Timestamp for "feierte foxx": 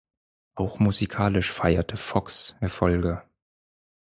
1.51-2.55